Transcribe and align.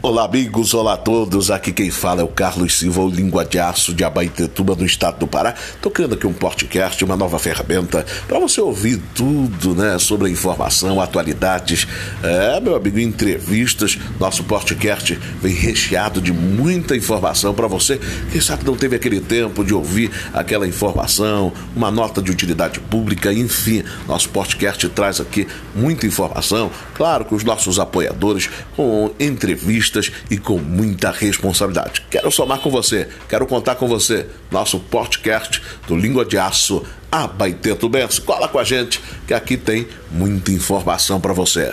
Olá, 0.00 0.24
amigos, 0.24 0.74
olá 0.74 0.92
a 0.92 0.96
todos. 0.96 1.50
Aqui 1.50 1.72
quem 1.72 1.90
fala 1.90 2.20
é 2.20 2.24
o 2.24 2.28
Carlos 2.28 2.78
Silva, 2.78 3.00
o 3.00 3.10
Língua 3.10 3.44
de 3.44 3.58
Aço 3.58 3.92
de 3.92 4.04
Abaetetuba, 4.04 4.76
no 4.76 4.86
estado 4.86 5.18
do 5.18 5.26
Pará. 5.26 5.56
Tô 5.82 5.90
criando 5.90 6.14
aqui 6.14 6.24
um 6.24 6.32
podcast, 6.32 7.04
uma 7.04 7.16
nova 7.16 7.36
ferramenta 7.36 8.06
para 8.28 8.38
você 8.38 8.60
ouvir 8.60 9.02
tudo, 9.12 9.74
né, 9.74 9.98
sobre 9.98 10.28
a 10.28 10.30
informação, 10.30 11.00
atualidades. 11.00 11.88
É, 12.22 12.60
meu 12.60 12.76
amigo, 12.76 13.00
entrevistas. 13.00 13.98
Nosso 14.20 14.44
podcast 14.44 15.18
vem 15.42 15.52
recheado 15.52 16.20
de 16.20 16.32
muita 16.32 16.96
informação 16.96 17.52
para 17.52 17.66
você. 17.66 17.98
Quem 18.30 18.40
sabe 18.40 18.64
não 18.64 18.76
teve 18.76 18.94
aquele 18.94 19.20
tempo 19.20 19.64
de 19.64 19.74
ouvir 19.74 20.12
aquela 20.32 20.68
informação, 20.68 21.52
uma 21.74 21.90
nota 21.90 22.22
de 22.22 22.30
utilidade 22.30 22.78
pública, 22.78 23.32
enfim. 23.32 23.82
Nosso 24.06 24.28
podcast 24.28 24.88
traz 24.90 25.20
aqui 25.20 25.44
muita 25.74 26.06
informação. 26.06 26.70
Claro 26.94 27.24
que 27.24 27.34
os 27.34 27.42
nossos 27.42 27.80
apoiadores 27.80 28.48
com 28.76 29.10
entrevistas 29.18 29.87
e 30.30 30.38
com 30.38 30.58
muita 30.58 31.10
responsabilidade. 31.10 32.04
Quero 32.10 32.30
somar 32.30 32.58
com 32.58 32.70
você, 32.70 33.08
quero 33.28 33.46
contar 33.46 33.74
com 33.76 33.88
você. 33.88 34.26
Nosso 34.50 34.78
podcast 34.78 35.62
do 35.86 35.96
Língua 35.96 36.24
de 36.24 36.38
Aço, 36.38 36.84
Abaiteto 37.10 37.88
Benção. 37.88 38.24
Cola 38.24 38.48
com 38.48 38.58
a 38.58 38.64
gente, 38.64 39.00
que 39.26 39.34
aqui 39.34 39.56
tem 39.56 39.88
muita 40.10 40.52
informação 40.52 41.20
para 41.20 41.32
você. 41.32 41.72